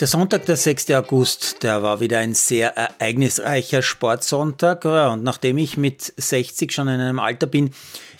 Der 0.00 0.06
Sonntag, 0.06 0.46
der 0.46 0.56
6. 0.56 0.92
August, 0.92 1.64
der 1.64 1.82
war 1.82 1.98
wieder 1.98 2.20
ein 2.20 2.32
sehr 2.32 2.76
ereignisreicher 2.76 3.82
Sportsonntag. 3.82 4.84
Und 4.84 5.24
nachdem 5.24 5.58
ich 5.58 5.76
mit 5.76 6.12
60 6.16 6.70
schon 6.70 6.86
in 6.86 7.00
einem 7.00 7.18
Alter 7.18 7.48
bin, 7.48 7.70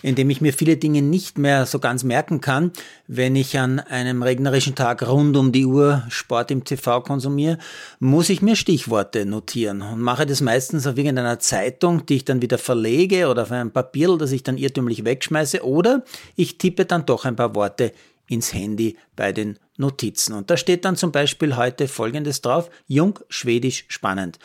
in 0.01 0.15
dem 0.15 0.29
ich 0.29 0.41
mir 0.41 0.51
viele 0.51 0.75
Dinge 0.75 1.01
nicht 1.01 1.37
mehr 1.37 1.65
so 1.65 1.79
ganz 1.79 2.03
merken 2.03 2.41
kann, 2.41 2.73
wenn 3.07 3.37
ich 3.37 3.57
an 3.57 3.79
einem 3.79 4.23
regnerischen 4.23 4.75
Tag 4.75 5.07
rund 5.07 5.37
um 5.37 5.53
die 5.53 5.65
Uhr 5.65 6.03
Sport 6.09 6.51
im 6.51 6.65
TV 6.65 6.99
konsumiere, 6.99 7.57
muss 8.01 8.27
ich 8.27 8.41
mir 8.41 8.57
Stichworte 8.57 9.25
notieren 9.25 9.81
und 9.81 10.01
mache 10.01 10.25
das 10.25 10.41
meistens 10.41 10.85
auf 10.85 10.97
irgendeiner 10.97 11.39
Zeitung, 11.39 12.05
die 12.05 12.17
ich 12.17 12.25
dann 12.25 12.41
wieder 12.41 12.57
verlege 12.57 13.29
oder 13.29 13.43
auf 13.43 13.53
einem 13.53 13.71
Papier, 13.71 14.17
das 14.17 14.33
ich 14.33 14.43
dann 14.43 14.57
irrtümlich 14.57 15.05
wegschmeiße 15.05 15.63
oder 15.63 16.03
ich 16.35 16.57
tippe 16.57 16.83
dann 16.83 17.05
doch 17.05 17.23
ein 17.23 17.37
paar 17.37 17.55
Worte 17.55 17.93
ins 18.29 18.53
Handy 18.53 18.97
bei 19.15 19.31
den 19.33 19.59
Notizen. 19.77 20.33
Und 20.33 20.49
da 20.49 20.57
steht 20.57 20.85
dann 20.85 20.95
zum 20.95 21.11
Beispiel 21.11 21.55
heute 21.57 21.87
Folgendes 21.87 22.41
drauf, 22.41 22.69
Jung, 22.87 23.19
Schwedisch, 23.27 23.85
spannend. 23.87 24.39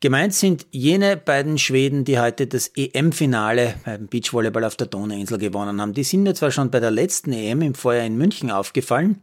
Gemeint 0.00 0.34
sind 0.34 0.66
jene 0.70 1.16
beiden 1.16 1.56
Schweden, 1.56 2.04
die 2.04 2.18
heute 2.18 2.46
das 2.46 2.70
EM-Finale 2.76 3.74
beim 3.84 4.06
Beachvolleyball 4.06 4.64
auf 4.64 4.76
der 4.76 4.86
Donauinsel 4.86 5.38
gewonnen 5.38 5.80
haben. 5.80 5.94
Die 5.94 6.04
sind 6.04 6.24
mir 6.24 6.34
zwar 6.34 6.50
schon 6.50 6.70
bei 6.70 6.80
der 6.80 6.90
letzten 6.90 7.32
EM 7.32 7.62
im 7.62 7.74
Vorjahr 7.74 8.04
in 8.04 8.16
München 8.16 8.50
aufgefallen, 8.50 9.22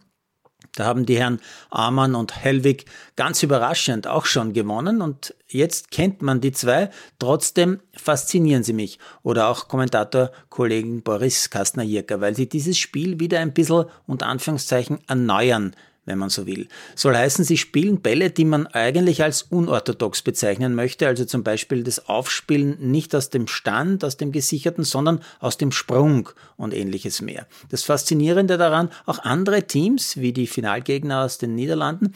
da 0.76 0.86
haben 0.86 1.06
die 1.06 1.18
Herren 1.18 1.42
Amann 1.70 2.16
und 2.16 2.36
Hellwig 2.36 2.86
ganz 3.16 3.44
überraschend 3.44 4.08
auch 4.08 4.26
schon 4.26 4.54
gewonnen. 4.54 5.02
Und 5.02 5.36
jetzt 5.48 5.92
kennt 5.92 6.22
man 6.22 6.40
die 6.40 6.54
zwei, 6.54 6.90
trotzdem 7.20 7.82
faszinieren 7.94 8.64
sie 8.64 8.74
mich. 8.74 8.98
Oder 9.22 9.50
auch 9.50 9.68
Kommentator 9.68 10.32
Kollegen 10.50 11.02
Boris 11.02 11.50
Kastner-Jirka, 11.50 12.22
weil 12.22 12.36
sie 12.36 12.48
dieses 12.48 12.78
Spiel 12.78 13.20
wieder 13.20 13.40
ein 13.40 13.54
bisschen 13.54 13.86
unter 14.08 14.28
Anführungszeichen 14.28 15.00
erneuern 15.08 15.76
wenn 16.06 16.18
man 16.18 16.30
so 16.30 16.48
will. 16.48 16.68
Soll 16.96 17.16
heißen, 17.16 17.46
sie 17.46 17.58
spielen 17.58 18.02
Bälle, 18.02 18.32
die 18.32 18.46
man 18.46 18.68
eigentlich 18.68 19.22
als 19.22 19.44
unorthodox 19.44 20.22
bezeichnen 20.22 20.74
möchte, 20.74 21.08
also 21.08 21.26
zum 21.26 21.44
Beispiel 21.44 21.84
das 21.84 22.08
Aufspielen 22.08 22.78
nicht 22.80 23.14
aus 23.16 23.30
dem 23.30 23.48
Stand, 23.48 24.04
aus 24.04 24.18
dem 24.18 24.32
Gesicherten, 24.32 24.84
sondern 24.84 25.22
aus 25.40 25.58
dem 25.58 25.72
Sprung 25.72 26.30
und 26.58 26.74
ähnliches 26.74 27.22
mehr. 27.22 27.48
Das 27.70 27.84
Faszinierende 27.84 28.58
daran, 28.58 28.90
auch 29.06 29.20
andere 29.20 29.64
Teams, 29.64 30.18
wie 30.18 30.34
die 30.34 30.48
Finalgegner 30.48 31.24
aus 31.24 31.38
den 31.38 31.56
Niederlanden, 31.56 32.14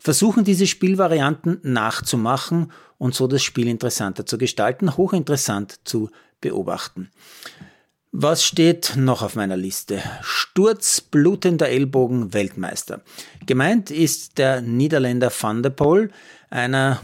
versuchen 0.00 0.44
diese 0.44 0.66
Spielvarianten 0.66 1.60
nachzumachen 1.62 2.72
und 2.98 3.14
so 3.14 3.28
das 3.28 3.42
Spiel 3.42 3.68
interessanter 3.68 4.26
zu 4.26 4.38
gestalten, 4.38 4.96
hochinteressant 4.96 5.80
zu 5.84 6.10
beobachten. 6.40 7.10
Was 8.20 8.42
steht 8.42 8.94
noch 8.96 9.22
auf 9.22 9.36
meiner 9.36 9.56
Liste? 9.56 10.02
Sturz, 10.22 11.00
blutender 11.00 11.68
Ellbogen, 11.68 12.34
Weltmeister. 12.34 13.00
Gemeint 13.46 13.92
ist 13.92 14.38
der 14.38 14.60
Niederländer 14.60 15.30
Van 15.30 15.62
der 15.62 15.70
Poel, 15.70 16.10
einer 16.50 17.00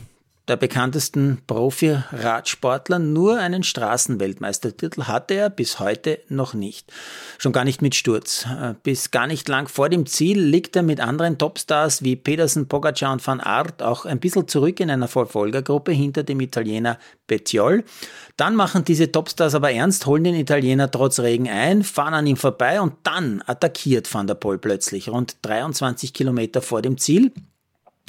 der 0.47 0.57
bekanntesten 0.57 1.39
Profi-Radsportler, 1.47 2.99
nur 2.99 3.39
einen 3.39 3.63
Straßenweltmeistertitel 3.63 5.05
hatte 5.05 5.35
er 5.35 5.49
bis 5.49 5.81
heute 5.81 6.21
noch 6.29 6.53
nicht. 6.53 6.93
Schon 7.39 7.53
gar 7.53 7.65
nicht 7.65 7.81
mit 7.81 7.95
Sturz. 7.95 8.47
Äh, 8.47 8.75
bis 8.83 9.11
gar 9.11 9.27
nicht 9.27 9.49
lang 9.49 9.69
vor 9.69 9.89
dem 9.89 10.05
Ziel 10.05 10.39
liegt 10.39 10.77
er 10.77 10.83
mit 10.83 11.01
anderen 11.01 11.39
Topstars 11.39 12.03
wie 12.03 12.17
Pedersen, 12.17 12.69
Pogacar 12.69 13.13
und 13.13 13.27
Van 13.27 13.41
Aert 13.41 13.83
auch 13.83 14.05
ein 14.05 14.21
bisschen 14.21 14.47
zurück 14.47 14.81
in 14.81 14.91
einer 14.91 15.09
Verfolgergruppe 15.09 15.93
hinter 15.93 16.23
dem 16.25 16.41
Italiener 16.41 16.99
Bettiol. 17.27 17.85
Dann 18.37 18.55
machen 18.55 18.85
diese 18.85 19.11
Topstars 19.11 19.55
aber 19.55 19.73
ernst, 19.73 20.05
holen 20.05 20.25
den 20.25 20.35
Italiener 20.35 20.91
trotz 20.91 21.21
Regen 21.21 21.49
ein, 21.49 21.83
fahren 21.83 22.13
an 22.13 22.27
ihm 22.27 22.37
vorbei 22.37 22.83
und 22.83 22.95
dann 23.05 23.43
attackiert 23.47 24.13
Van 24.13 24.27
der 24.27 24.35
Poel 24.35 24.59
plötzlich 24.59 25.09
rund 25.09 25.37
23 25.41 26.13
Kilometer 26.13 26.61
vor 26.61 26.83
dem 26.83 26.99
Ziel 26.99 27.33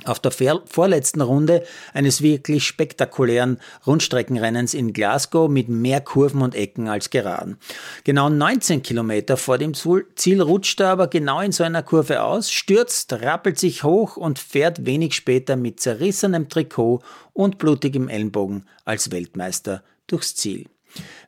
auf 0.06 0.20
der 0.20 0.32
vorletzten 0.32 1.22
Runde 1.22 1.64
eines 1.94 2.22
wirklich 2.22 2.66
spektakulären 2.66 3.60
Rundstreckenrennens 3.86 4.74
in 4.74 4.94
Glasgow 4.94 5.50
mit 5.50 5.70
mehr 5.70 6.02
Kurven 6.02 6.42
und 6.42 6.56
Ecken 6.56 6.88
als 6.88 7.10
Geraden. 7.10 7.58
Genau 8.04 8.30
19 8.30 8.84
Kilometer 8.84 9.38
vor 9.38 9.58
dem 9.58 9.74
Ziel 9.74 10.42
rutscht 10.42 10.80
er 10.80 10.90
aber 10.90 11.08
genau 11.08 11.42
in 11.42 11.52
so 11.52 11.64
einer 11.64 11.84
Kurve 11.84 12.24
aus, 12.24 12.52
stürzt, 12.52 13.14
rappelt 13.14 13.60
sich 13.60 13.84
hoch 13.84 14.18
und 14.18 14.40
fährt 14.40 14.86
wenig 14.86 15.14
später 15.14 15.56
mit 15.56 15.80
zerrissenem 15.80 16.50
Trikot 16.50 17.02
und 17.34 17.58
blutigem 17.58 18.08
Ellenbogen 18.08 18.66
als 18.86 19.12
Weltmeister 19.12 19.84
durchs 20.08 20.36
Ziel. 20.36 20.68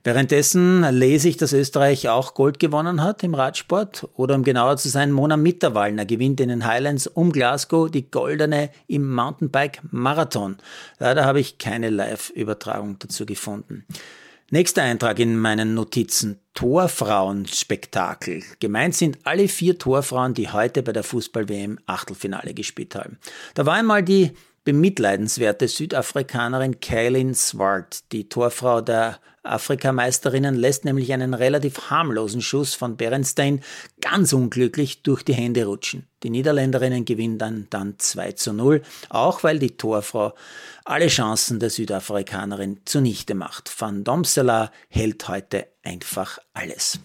Währenddessen 0.03 0.83
lese 0.93 1.27
ich, 1.29 1.37
dass 1.37 1.53
Österreich 1.53 2.07
auch 2.09 2.33
Gold 2.33 2.59
gewonnen 2.59 3.03
hat 3.03 3.23
im 3.23 3.33
Radsport 3.33 4.07
oder 4.15 4.35
um 4.35 4.43
genauer 4.43 4.77
zu 4.77 4.89
sein, 4.89 5.11
Mona 5.11 5.37
Mitterwallner 5.37 6.05
gewinnt 6.05 6.39
in 6.39 6.49
den 6.49 6.65
Highlands 6.65 7.07
um 7.07 7.31
Glasgow 7.31 7.91
die 7.91 8.09
goldene 8.09 8.69
im 8.87 9.13
Mountainbike 9.13 9.81
Marathon. 9.91 10.57
Leider 10.99 11.25
habe 11.25 11.39
ich 11.39 11.57
keine 11.57 11.89
Live-Übertragung 11.89 12.97
dazu 12.99 13.25
gefunden. 13.25 13.85
Nächster 14.49 14.83
Eintrag 14.83 15.19
in 15.19 15.37
meinen 15.37 15.73
Notizen. 15.73 16.39
Torfrauen-Spektakel. 16.53 18.43
Gemeint 18.61 18.95
sind 18.95 19.17
alle 19.25 19.49
vier 19.49 19.77
Torfrauen, 19.77 20.33
die 20.33 20.49
heute 20.49 20.83
bei 20.83 20.93
der 20.93 21.03
Fußball-WM 21.03 21.79
Achtelfinale 21.85 22.53
gespielt 22.53 22.95
haben. 22.95 23.19
Da 23.55 23.65
war 23.65 23.73
einmal 23.73 24.03
die 24.03 24.31
bemitleidenswerte 24.67 25.69
Südafrikanerin 25.69 26.81
Kaylin 26.81 27.33
Swart, 27.33 28.11
die 28.11 28.27
Torfrau 28.27 28.81
der 28.81 29.17
Afrikameisterinnen, 29.43 30.55
lässt 30.55 30.83
nämlich 30.83 31.13
einen 31.13 31.33
relativ 31.33 31.89
harmlosen 31.89 32.41
Schuss 32.41 32.75
von 32.75 32.97
Berenstein 32.97 33.61
ganz 34.01 34.33
unglücklich 34.33 35.03
durch 35.03 35.23
die 35.23 35.35
Hände 35.35 35.63
rutschen. 35.63 36.05
Die 36.23 36.29
Niederländerinnen 36.29 37.05
gewinnen 37.05 37.37
dann, 37.37 37.67
dann 37.69 37.97
2 37.97 38.33
zu 38.33 38.51
0, 38.51 38.81
auch 39.07 39.41
weil 39.41 39.57
die 39.57 39.77
Torfrau 39.77 40.33
alle 40.83 41.07
Chancen 41.07 41.61
der 41.61 41.69
Südafrikanerin 41.69 42.81
zunichte 42.83 43.35
macht. 43.35 43.71
Van 43.79 44.03
Domsela 44.03 44.73
hält 44.89 45.29
heute 45.29 45.67
einfach 45.81 46.39
alles. 46.53 46.99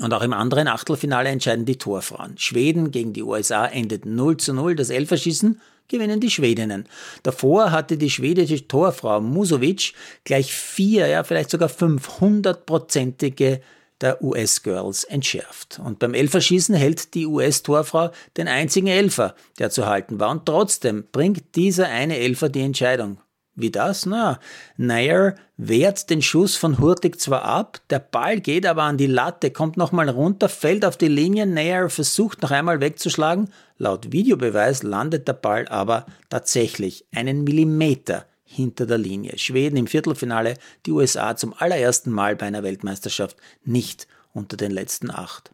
Und 0.00 0.12
auch 0.12 0.22
im 0.22 0.32
anderen 0.32 0.68
Achtelfinale 0.68 1.28
entscheiden 1.28 1.64
die 1.64 1.78
Torfrauen. 1.78 2.36
Schweden 2.38 2.90
gegen 2.90 3.12
die 3.12 3.22
USA 3.22 3.66
endet 3.66 4.06
0 4.06 4.36
zu 4.38 4.52
0, 4.52 4.74
das 4.74 4.90
Elferschießen 4.90 5.60
gewinnen 5.88 6.20
die 6.20 6.30
Schwedinnen. 6.30 6.88
Davor 7.22 7.70
hatte 7.70 7.96
die 7.96 8.10
schwedische 8.10 8.66
Torfrau 8.66 9.20
Musovic 9.20 9.92
gleich 10.24 10.52
vier, 10.52 11.06
ja 11.06 11.22
vielleicht 11.24 11.50
sogar 11.50 11.68
500-prozentige 11.68 13.60
der 14.00 14.22
US-Girls 14.22 15.04
entschärft. 15.04 15.80
Und 15.82 15.98
beim 15.98 16.14
Elferschießen 16.14 16.74
hält 16.74 17.14
die 17.14 17.26
US-Torfrau 17.26 18.10
den 18.36 18.48
einzigen 18.48 18.88
Elfer, 18.88 19.34
der 19.58 19.70
zu 19.70 19.86
halten 19.86 20.18
war. 20.18 20.30
Und 20.30 20.46
trotzdem 20.46 21.04
bringt 21.12 21.54
dieser 21.54 21.88
eine 21.88 22.18
Elfer 22.18 22.48
die 22.48 22.62
Entscheidung. 22.62 23.18
Wie 23.56 23.70
das? 23.70 24.04
Na, 24.04 24.40
Nair 24.76 25.36
wehrt 25.56 26.10
den 26.10 26.22
Schuss 26.22 26.56
von 26.56 26.78
Hurtig 26.80 27.20
zwar 27.20 27.44
ab, 27.44 27.80
der 27.88 28.00
Ball 28.00 28.40
geht 28.40 28.66
aber 28.66 28.82
an 28.82 28.96
die 28.96 29.06
Latte, 29.06 29.52
kommt 29.52 29.76
nochmal 29.76 30.08
runter, 30.08 30.48
fällt 30.48 30.84
auf 30.84 30.96
die 30.96 31.08
Linie, 31.08 31.46
Nair 31.46 31.88
versucht 31.88 32.42
noch 32.42 32.50
einmal 32.50 32.80
wegzuschlagen, 32.80 33.50
laut 33.78 34.10
Videobeweis 34.10 34.82
landet 34.82 35.28
der 35.28 35.34
Ball 35.34 35.68
aber 35.68 36.06
tatsächlich 36.30 37.06
einen 37.14 37.44
Millimeter 37.44 38.26
hinter 38.44 38.86
der 38.86 38.98
Linie. 38.98 39.38
Schweden 39.38 39.76
im 39.76 39.86
Viertelfinale, 39.86 40.54
die 40.86 40.90
USA 40.90 41.36
zum 41.36 41.54
allerersten 41.56 42.10
Mal 42.10 42.34
bei 42.34 42.46
einer 42.46 42.64
Weltmeisterschaft 42.64 43.36
nicht 43.64 44.08
unter 44.32 44.56
den 44.56 44.72
letzten 44.72 45.12
acht. 45.12 45.52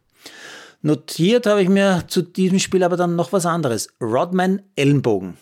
Notiert 0.81 1.45
habe 1.45 1.61
ich 1.61 1.69
mir 1.69 2.05
zu 2.07 2.23
diesem 2.23 2.57
Spiel 2.57 2.83
aber 2.83 2.97
dann 2.97 3.15
noch 3.15 3.31
was 3.31 3.45
anderes. 3.45 3.89
Rodman 4.01 4.63
Ellenbogen 4.75 5.37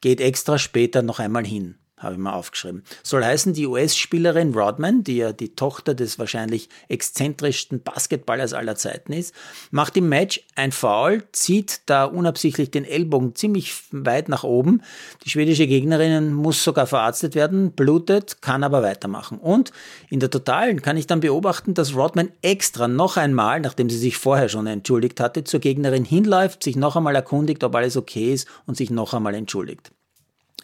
geht 0.00 0.22
extra 0.22 0.56
später 0.56 1.02
noch 1.02 1.18
einmal 1.18 1.44
hin 1.44 1.74
habe 1.98 2.14
ich 2.14 2.18
mal 2.18 2.32
aufgeschrieben. 2.32 2.82
Soll 3.02 3.24
heißen, 3.24 3.52
die 3.52 3.66
US-Spielerin 3.66 4.54
Rodman, 4.54 5.04
die 5.04 5.16
ja 5.16 5.32
die 5.32 5.54
Tochter 5.54 5.94
des 5.94 6.18
wahrscheinlich 6.18 6.68
exzentrischsten 6.88 7.82
Basketballers 7.82 8.52
aller 8.52 8.76
Zeiten 8.76 9.12
ist, 9.12 9.34
macht 9.70 9.96
im 9.96 10.08
Match 10.08 10.40
ein 10.54 10.72
Foul, 10.72 11.24
zieht 11.32 11.82
da 11.86 12.04
unabsichtlich 12.04 12.70
den 12.70 12.84
Ellbogen 12.84 13.34
ziemlich 13.34 13.74
weit 13.90 14.28
nach 14.28 14.44
oben. 14.44 14.82
Die 15.24 15.30
schwedische 15.30 15.66
Gegnerin 15.66 16.32
muss 16.32 16.62
sogar 16.62 16.86
verarztet 16.86 17.34
werden, 17.34 17.72
blutet, 17.72 18.42
kann 18.42 18.64
aber 18.64 18.82
weitermachen. 18.82 19.38
Und 19.38 19.72
in 20.08 20.20
der 20.20 20.30
Totalen 20.30 20.82
kann 20.82 20.96
ich 20.96 21.06
dann 21.06 21.20
beobachten, 21.20 21.74
dass 21.74 21.94
Rodman 21.94 22.30
extra 22.42 22.88
noch 22.88 23.16
einmal, 23.16 23.60
nachdem 23.60 23.90
sie 23.90 23.98
sich 23.98 24.16
vorher 24.16 24.48
schon 24.48 24.66
entschuldigt 24.66 25.20
hatte, 25.20 25.44
zur 25.44 25.60
Gegnerin 25.60 26.04
hinläuft, 26.04 26.62
sich 26.62 26.76
noch 26.76 26.96
einmal 26.96 27.14
erkundigt, 27.14 27.64
ob 27.64 27.74
alles 27.74 27.96
okay 27.96 28.32
ist 28.32 28.48
und 28.66 28.76
sich 28.76 28.90
noch 28.90 29.14
einmal 29.14 29.34
entschuldigt. 29.34 29.90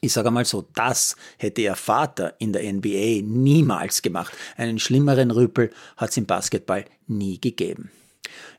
Ich 0.04 0.12
sage 0.12 0.30
mal 0.30 0.44
so, 0.44 0.68
das 0.74 1.16
hätte 1.38 1.62
ihr 1.62 1.76
Vater 1.76 2.34
in 2.38 2.52
der 2.52 2.70
NBA 2.70 3.22
niemals 3.22 4.02
gemacht. 4.02 4.34
Einen 4.58 4.78
schlimmeren 4.78 5.30
Rüpel 5.30 5.70
hat 5.96 6.10
es 6.10 6.16
im 6.18 6.26
Basketball 6.26 6.84
nie 7.06 7.40
gegeben. 7.40 7.90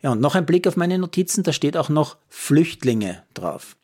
Ja, 0.01 0.12
und 0.12 0.21
noch 0.21 0.33
ein 0.33 0.47
Blick 0.47 0.68
auf 0.68 0.75
meine 0.75 0.97
Notizen, 0.97 1.44
da 1.44 1.53
steht 1.53 1.77
auch 1.77 1.89
noch 1.89 2.18
Flüchtlinge 2.30 3.24
drauf. 3.36 3.77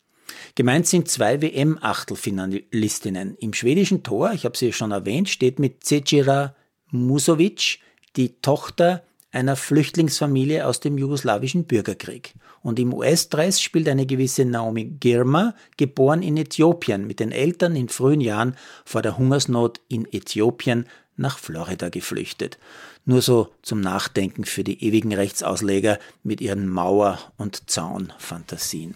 Gemeint 0.55 0.87
sind 0.87 1.07
zwei 1.07 1.39
WM-Achtelfinalistinnen. 1.41 3.35
Im 3.37 3.53
schwedischen 3.53 4.01
Tor, 4.01 4.31
ich 4.33 4.45
habe 4.45 4.57
sie 4.57 4.73
schon 4.73 4.89
erwähnt, 4.89 5.29
steht 5.29 5.59
mit 5.59 5.83
Cecira 5.83 6.55
Musovic 6.89 7.77
die 8.15 8.41
Tochter 8.41 9.03
einer 9.31 9.55
Flüchtlingsfamilie 9.55 10.65
aus 10.65 10.79
dem 10.79 10.97
jugoslawischen 10.97 11.65
Bürgerkrieg. 11.65 12.33
Und 12.61 12.79
im 12.79 12.93
US-Dress 12.93 13.61
spielt 13.61 13.87
eine 13.89 14.05
gewisse 14.05 14.45
Naomi 14.45 14.85
Girma, 14.99 15.55
geboren 15.77 16.21
in 16.21 16.37
Äthiopien, 16.37 17.07
mit 17.07 17.19
den 17.19 17.31
Eltern 17.31 17.75
in 17.75 17.89
frühen 17.89 18.21
Jahren 18.21 18.55
vor 18.85 19.01
der 19.01 19.17
Hungersnot 19.17 19.79
in 19.87 20.05
Äthiopien 20.11 20.85
nach 21.17 21.37
Florida 21.37 21.89
geflüchtet. 21.89 22.57
Nur 23.05 23.21
so 23.21 23.49
zum 23.61 23.81
Nachdenken 23.81 24.43
für 24.43 24.63
die 24.63 24.83
ewigen 24.83 25.13
Rechtsausleger 25.13 25.97
mit 26.23 26.41
ihren 26.41 26.67
Mauer- 26.67 27.19
und 27.37 27.69
Zaunfantasien. 27.69 28.95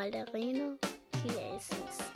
Ballerino 0.00 0.78
Jesus. 1.22 2.09